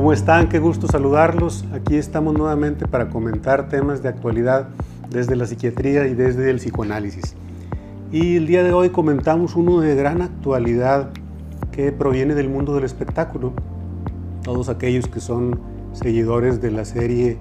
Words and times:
¿Cómo 0.00 0.14
están? 0.14 0.48
Qué 0.48 0.58
gusto 0.58 0.86
saludarlos. 0.86 1.66
Aquí 1.74 1.96
estamos 1.96 2.32
nuevamente 2.32 2.88
para 2.88 3.10
comentar 3.10 3.68
temas 3.68 4.02
de 4.02 4.08
actualidad 4.08 4.68
desde 5.10 5.36
la 5.36 5.44
psiquiatría 5.44 6.06
y 6.06 6.14
desde 6.14 6.48
el 6.48 6.56
psicoanálisis. 6.56 7.34
Y 8.10 8.36
el 8.36 8.46
día 8.46 8.62
de 8.62 8.72
hoy 8.72 8.88
comentamos 8.88 9.56
uno 9.56 9.78
de 9.80 9.94
gran 9.94 10.22
actualidad 10.22 11.10
que 11.70 11.92
proviene 11.92 12.34
del 12.34 12.48
mundo 12.48 12.74
del 12.74 12.84
espectáculo. 12.84 13.52
Todos 14.42 14.70
aquellos 14.70 15.06
que 15.06 15.20
son 15.20 15.60
seguidores 15.92 16.62
de 16.62 16.70
la 16.70 16.86
serie 16.86 17.36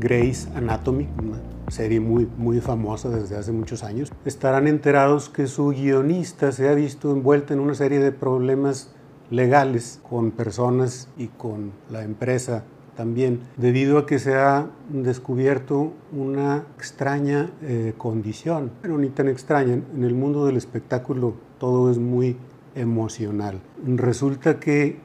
Grey's 0.00 0.48
Anatomy, 0.56 1.06
una 1.22 1.42
serie 1.68 2.00
muy, 2.00 2.26
muy 2.38 2.62
famosa 2.62 3.10
desde 3.10 3.36
hace 3.36 3.52
muchos 3.52 3.84
años, 3.84 4.10
estarán 4.24 4.66
enterados 4.66 5.28
que 5.28 5.46
su 5.46 5.68
guionista 5.68 6.52
se 6.52 6.70
ha 6.70 6.72
visto 6.72 7.12
envuelta 7.12 7.52
en 7.52 7.60
una 7.60 7.74
serie 7.74 7.98
de 7.98 8.12
problemas 8.12 8.95
legales 9.30 10.00
con 10.08 10.30
personas 10.30 11.08
y 11.16 11.28
con 11.28 11.72
la 11.90 12.02
empresa 12.02 12.64
también, 12.96 13.40
debido 13.56 13.98
a 13.98 14.06
que 14.06 14.18
se 14.18 14.34
ha 14.34 14.70
descubierto 14.88 15.92
una 16.12 16.64
extraña 16.76 17.50
eh, 17.62 17.92
condición, 17.96 18.72
pero 18.80 18.98
ni 18.98 19.10
tan 19.10 19.28
extraña. 19.28 19.74
En 19.74 20.02
el 20.02 20.14
mundo 20.14 20.46
del 20.46 20.56
espectáculo 20.56 21.34
todo 21.58 21.90
es 21.90 21.98
muy 21.98 22.36
emocional. 22.74 23.60
Resulta 23.84 24.58
que 24.58 24.98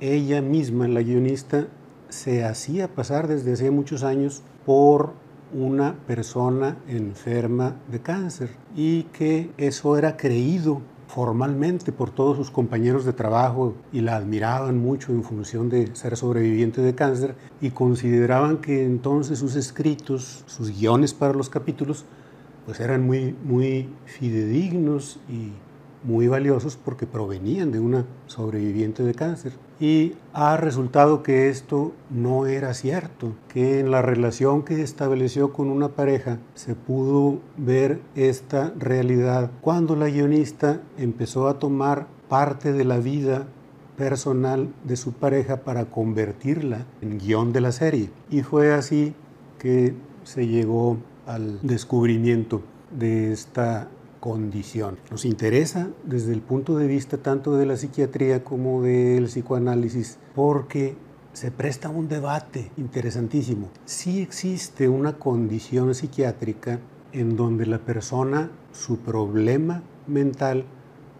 ella 0.00 0.42
misma, 0.42 0.88
la 0.88 1.02
guionista, 1.02 1.68
se 2.08 2.44
hacía 2.44 2.88
pasar 2.88 3.28
desde 3.28 3.52
hace 3.52 3.70
muchos 3.70 4.02
años 4.02 4.42
por 4.64 5.12
una 5.54 5.94
persona 6.06 6.76
enferma 6.88 7.76
de 7.90 8.00
cáncer 8.00 8.50
y 8.74 9.04
que 9.04 9.50
eso 9.56 9.96
era 9.96 10.16
creído 10.16 10.82
formalmente 11.16 11.92
por 11.92 12.10
todos 12.10 12.36
sus 12.36 12.50
compañeros 12.50 13.06
de 13.06 13.14
trabajo 13.14 13.74
y 13.90 14.02
la 14.02 14.16
admiraban 14.16 14.78
mucho 14.78 15.12
en 15.12 15.24
función 15.24 15.70
de 15.70 15.96
ser 15.96 16.14
sobreviviente 16.14 16.82
de 16.82 16.94
cáncer 16.94 17.34
y 17.62 17.70
consideraban 17.70 18.58
que 18.58 18.84
entonces 18.84 19.38
sus 19.38 19.56
escritos, 19.56 20.44
sus 20.44 20.78
guiones 20.78 21.14
para 21.14 21.32
los 21.32 21.48
capítulos, 21.48 22.04
pues 22.66 22.80
eran 22.80 23.06
muy, 23.06 23.34
muy 23.44 23.88
fidedignos 24.04 25.18
y 25.26 25.52
muy 26.06 26.28
valiosos 26.28 26.76
porque 26.76 27.06
provenían 27.06 27.72
de 27.72 27.80
una 27.80 28.06
sobreviviente 28.26 29.02
de 29.02 29.14
cáncer. 29.14 29.52
Y 29.78 30.14
ha 30.32 30.56
resultado 30.56 31.22
que 31.22 31.50
esto 31.50 31.92
no 32.08 32.46
era 32.46 32.72
cierto, 32.72 33.34
que 33.48 33.80
en 33.80 33.90
la 33.90 34.00
relación 34.00 34.62
que 34.62 34.82
estableció 34.82 35.52
con 35.52 35.68
una 35.68 35.88
pareja 35.88 36.38
se 36.54 36.74
pudo 36.74 37.40
ver 37.56 38.00
esta 38.14 38.72
realidad 38.78 39.50
cuando 39.60 39.96
la 39.96 40.08
guionista 40.08 40.80
empezó 40.96 41.48
a 41.48 41.58
tomar 41.58 42.06
parte 42.28 42.72
de 42.72 42.84
la 42.84 42.98
vida 42.98 43.46
personal 43.98 44.68
de 44.84 44.96
su 44.96 45.12
pareja 45.12 45.58
para 45.58 45.86
convertirla 45.86 46.86
en 47.00 47.18
guion 47.18 47.52
de 47.52 47.60
la 47.60 47.72
serie. 47.72 48.10
Y 48.30 48.42
fue 48.42 48.72
así 48.72 49.14
que 49.58 49.94
se 50.24 50.46
llegó 50.46 50.98
al 51.26 51.58
descubrimiento 51.62 52.62
de 52.90 53.32
esta 53.32 53.88
condición. 54.20 54.98
Nos 55.10 55.24
interesa 55.24 55.88
desde 56.04 56.32
el 56.32 56.40
punto 56.40 56.76
de 56.76 56.86
vista 56.86 57.18
tanto 57.18 57.56
de 57.56 57.66
la 57.66 57.76
psiquiatría 57.76 58.44
como 58.44 58.82
del 58.82 59.26
psicoanálisis 59.26 60.18
porque 60.34 60.96
se 61.32 61.50
presta 61.50 61.88
un 61.88 62.08
debate 62.08 62.70
interesantísimo. 62.76 63.68
Si 63.84 64.22
existe 64.22 64.88
una 64.88 65.18
condición 65.18 65.94
psiquiátrica 65.94 66.80
en 67.12 67.36
donde 67.36 67.66
la 67.66 67.78
persona, 67.78 68.50
su 68.72 68.98
problema 68.98 69.82
mental 70.06 70.64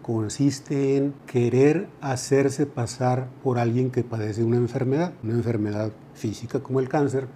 consiste 0.01 0.95
en 0.95 1.13
querer 1.25 1.89
hacerse 2.01 2.65
pasar 2.65 3.27
por 3.43 3.59
alguien 3.59 3.91
que 3.91 4.03
padece 4.03 4.43
una 4.43 4.57
enfermedad, 4.57 5.13
una 5.23 5.33
enfermedad 5.33 5.91
física 6.13 6.61
como 6.61 6.79
el 6.79 6.87
cáncer 6.87 7.27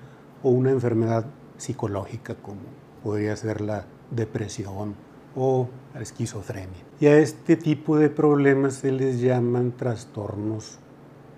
o 0.41 0.49
una 0.49 0.71
enfermedad 0.71 1.25
psicológica 1.57 2.35
como 2.35 2.61
podría 3.03 3.35
ser 3.35 3.61
la 3.61 3.85
depresión 4.09 4.95
o 5.35 5.69
esquizofrenia. 5.99 6.79
Y 6.99 7.07
a 7.07 7.17
este 7.17 7.55
tipo 7.55 7.97
de 7.97 8.09
problemas 8.09 8.75
se 8.75 8.91
les 8.91 9.19
llaman 9.21 9.71
trastornos 9.71 10.79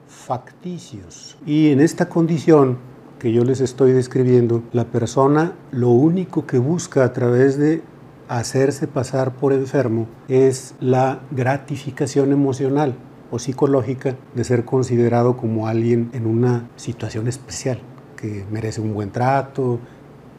facticios. 0.08 1.38
Y 1.46 1.70
en 1.72 1.80
esta 1.80 2.10
condición 2.10 2.78
que 3.20 3.32
yo 3.32 3.44
les 3.46 3.62
estoy 3.62 3.94
describiendo, 3.94 4.64
la 4.74 4.86
persona 4.86 5.54
lo 5.72 5.90
único 5.90 6.46
que 6.46 6.58
busca 6.58 7.06
a 7.06 7.14
través 7.14 7.58
de 7.58 7.82
hacerse 8.28 8.88
pasar 8.88 9.36
por 9.36 9.54
enfermo 9.54 10.08
es 10.28 10.76
la 10.80 11.22
gratificación 11.32 12.32
emocional 12.32 12.96
o 13.32 13.40
psicológica 13.40 14.16
de 14.36 14.44
ser 14.44 14.66
considerado 14.66 15.38
como 15.38 15.68
alguien 15.68 16.10
en 16.14 16.26
una 16.28 16.70
situación 16.76 17.28
especial, 17.28 17.80
que 18.18 18.46
merece 18.52 18.82
un 18.82 18.94
buen 18.94 19.12
trato, 19.12 19.80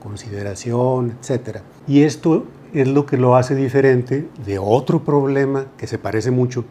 consideración, 0.03 1.17
etc. 1.21 1.61
Y 1.89 2.03
esto 2.03 2.45
es 2.75 2.89
lo 2.89 3.07
que 3.07 3.17
lo 3.17 3.37
hace 3.37 3.55
diferente 3.55 4.29
de 4.45 4.59
otro 4.59 5.05
problema 5.05 5.67
que 5.77 5.87
se 5.87 5.99
parece 5.99 6.31
mucho, 6.31 6.65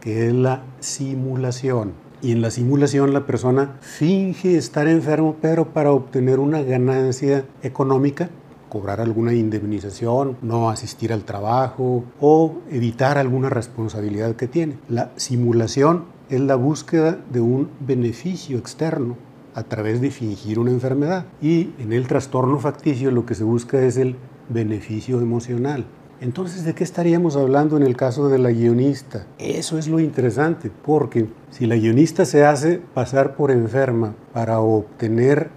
que 0.00 0.26
es 0.26 0.32
la 0.32 0.62
simulación. 0.80 1.92
Y 2.22 2.32
en 2.32 2.42
la 2.42 2.50
simulación 2.50 3.12
la 3.12 3.26
persona 3.26 3.76
finge 3.80 4.56
estar 4.56 4.88
enfermo, 4.88 5.36
pero 5.40 5.72
para 5.72 5.92
obtener 5.92 6.38
una 6.38 6.62
ganancia 6.62 7.44
económica, 7.62 8.30
cobrar 8.70 9.00
alguna 9.00 9.34
indemnización, 9.34 10.38
no 10.40 10.70
asistir 10.70 11.12
al 11.12 11.24
trabajo 11.24 12.04
o 12.20 12.56
evitar 12.70 13.18
alguna 13.18 13.50
responsabilidad 13.50 14.36
que 14.36 14.48
tiene. 14.48 14.78
La 14.88 15.10
simulación 15.16 16.04
es 16.30 16.40
la 16.40 16.56
búsqueda 16.56 17.18
de 17.30 17.40
un 17.40 17.68
beneficio 17.80 18.56
externo 18.56 19.16
a 19.54 19.64
través 19.64 20.00
de 20.00 20.10
fingir 20.10 20.58
una 20.58 20.70
enfermedad. 20.70 21.26
Y 21.42 21.70
en 21.78 21.92
el 21.92 22.06
trastorno 22.06 22.58
facticio 22.58 23.10
lo 23.10 23.26
que 23.26 23.34
se 23.34 23.44
busca 23.44 23.80
es 23.82 23.96
el 23.96 24.16
beneficio 24.50 25.20
emocional. 25.20 25.86
Entonces, 26.20 26.64
¿de 26.66 26.74
qué 26.74 26.84
estaríamos 26.84 27.36
hablando 27.36 27.78
en 27.78 27.82
el 27.82 27.96
caso 27.96 28.28
de 28.28 28.38
la 28.38 28.50
guionista? 28.50 29.26
Eso 29.38 29.78
es 29.78 29.88
lo 29.88 30.00
interesante, 30.00 30.70
porque 30.84 31.28
si 31.48 31.64
la 31.64 31.76
guionista 31.76 32.26
se 32.26 32.44
hace 32.44 32.78
pasar 32.92 33.36
por 33.36 33.50
enferma 33.50 34.14
para 34.34 34.60
obtener 34.60 35.48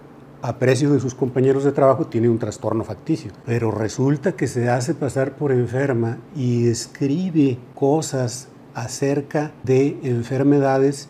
aprecio 0.42 0.94
de 0.94 1.02
sus 1.02 1.16
compañeros 1.16 1.66
de 1.66 1.74
trabajo, 1.74 2.08
tiene 2.08 2.30
un 2.30 2.40
trastorno 2.40 2.86
facticio. 2.86 3.32
Pero 3.46 3.72
resulta 3.72 4.34
que 4.34 4.48
se 4.48 4.70
hace 4.70 4.94
pasar 4.94 5.36
por 5.36 5.52
enferma 5.52 6.20
y 6.34 6.68
escribe 6.68 7.58
cosas 7.76 8.48
acerca 8.74 9.52
de 9.64 9.98
enfermedades 10.04 11.10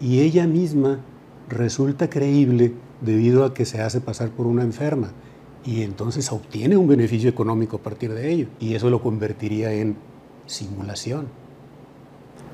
y 0.00 0.20
ella 0.20 0.46
misma 0.46 1.00
resulta 1.48 2.08
creíble 2.08 2.72
debido 3.02 3.44
a 3.44 3.52
que 3.52 3.66
se 3.66 3.82
hace 3.82 4.00
pasar 4.00 4.30
por 4.30 4.46
una 4.46 4.62
enferma 4.62 5.12
y 5.64 5.82
entonces 5.82 6.30
obtiene 6.32 6.76
un 6.76 6.88
beneficio 6.88 7.30
económico 7.30 7.76
a 7.76 7.80
partir 7.80 8.12
de 8.12 8.30
ello 8.30 8.48
y 8.60 8.74
eso 8.74 8.90
lo 8.90 9.00
convertiría 9.02 9.72
en 9.72 9.96
simulación. 10.46 11.26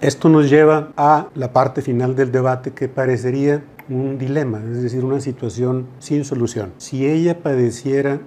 Esto 0.00 0.28
nos 0.28 0.48
lleva 0.48 0.92
a 0.96 1.28
la 1.34 1.52
parte 1.52 1.82
final 1.82 2.16
del 2.16 2.32
debate 2.32 2.72
que 2.72 2.88
parecería 2.88 3.62
un 3.88 4.18
dilema, 4.18 4.58
es 4.58 4.82
decir, 4.82 5.04
una 5.04 5.20
situación 5.20 5.88
sin 5.98 6.24
solución. 6.24 6.72
Si 6.78 7.06
ella 7.06 7.42
padeciera 7.42 8.20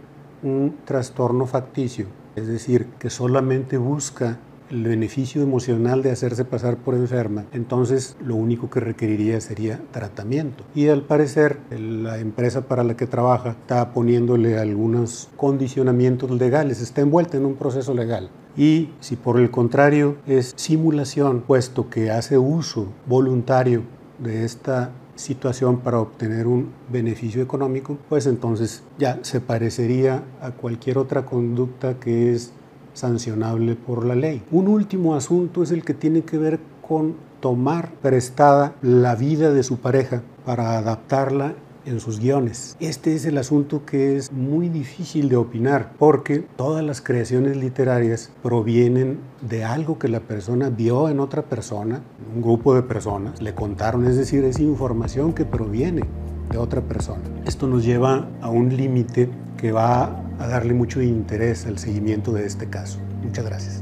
un 0.44 0.76
trastorno 0.86 1.48
facticio, 1.48 2.06
es 2.36 2.48
decir, 2.48 2.88
que 3.00 3.10
solamente 3.10 3.78
busca 3.78 4.38
el 4.74 4.84
beneficio 4.84 5.44
emocional 5.44 6.02
de 6.02 6.12
hacerse 6.12 6.46
pasar 6.46 6.78
por 6.78 6.96
enferma, 6.96 7.46
entonces 7.54 8.18
lo 8.26 8.36
único 8.36 8.70
que 8.72 8.80
requeriría 8.80 9.40
sería 9.40 9.80
tratamiento. 9.92 10.64
Y 10.74 10.88
al 10.88 11.04
parecer 11.04 11.60
la 11.70 12.18
empresa 12.18 12.62
para 12.62 12.84
la 12.84 12.98
que 12.98 13.06
trabaja 13.06 13.52
está 13.52 13.94
poniéndole 13.94 14.58
algunos 14.58 15.30
condicionamientos 15.38 16.32
legales, 16.32 16.82
está 16.82 17.02
envuelta 17.02 17.38
en 17.38 17.46
un 17.46 17.54
proceso 17.54 17.94
legal. 17.94 18.32
Y 18.58 18.90
si 19.00 19.16
por 19.16 19.40
el 19.40 19.52
contrario 19.52 20.18
es 20.26 20.54
simulación, 20.56 21.42
puesto 21.42 21.90
que 21.90 22.10
hace 22.10 22.38
uso 22.38 22.88
voluntario 23.08 23.84
de 24.18 24.44
esta 24.44 24.92
situación 25.16 25.82
para 25.82 26.00
obtener 26.00 26.48
un 26.48 26.72
beneficio 26.92 27.44
económico, 27.44 27.98
pues 28.10 28.26
entonces 28.26 28.82
ya 28.98 29.20
se 29.22 29.40
parecería 29.40 30.24
a 30.42 30.52
cualquier 30.52 30.98
otra 30.98 31.26
conducta 31.26 32.00
que 32.00 32.34
es 32.34 32.52
sancionable 32.94 33.76
por 33.76 34.06
la 34.06 34.16
ley. 34.16 34.44
Un 34.52 34.68
último 34.68 35.16
asunto 35.16 35.64
es 35.64 35.72
el 35.72 35.84
que 35.84 35.94
tiene 35.94 36.22
que 36.22 36.38
ver 36.38 36.60
con 36.88 37.16
tomar 37.40 37.92
prestada 38.02 38.76
la 38.82 39.16
vida 39.16 39.52
de 39.52 39.64
su 39.64 39.78
pareja 39.78 40.22
para 40.46 40.78
adaptarla 40.78 41.54
en 41.86 42.00
sus 42.00 42.20
guiones. 42.20 42.78
Este 42.80 43.14
es 43.16 43.26
el 43.26 43.38
asunto 43.38 43.86
que 43.86 44.16
es 44.16 44.32
muy 44.32 44.70
difícil 44.70 45.30
de 45.30 45.36
opinar 45.36 45.94
porque 46.00 46.40
todas 46.56 46.84
las 46.84 47.02
creaciones 47.02 47.58
literarias 47.58 48.32
provienen 48.42 49.20
de 49.42 49.64
algo 49.64 50.00
que 50.00 50.08
la 50.08 50.22
persona 50.22 50.70
vio 50.70 51.10
en 51.10 51.20
otra 51.20 51.44
persona, 51.44 52.02
un 52.34 52.42
grupo 52.42 52.74
de 52.76 52.84
personas, 52.84 53.42
le 53.42 53.54
contaron, 53.54 54.06
es 54.06 54.16
decir, 54.16 54.44
es 54.46 54.60
información 54.60 55.34
que 55.34 55.46
proviene 55.46 56.04
de 56.50 56.58
otra 56.58 56.82
persona. 56.82 57.22
Esto 57.46 57.68
nos 57.68 57.84
lleva 57.84 58.28
a 58.42 58.50
un 58.50 58.76
límite 58.76 59.30
que 59.64 59.72
va 59.72 60.22
a 60.40 60.48
darle 60.48 60.74
mucho 60.74 61.02
interés 61.02 61.66
al 61.66 61.78
seguimiento 61.78 62.34
de 62.34 62.46
este 62.46 62.70
caso. 62.70 63.00
Muchas 63.24 63.46
gracias. 63.46 63.82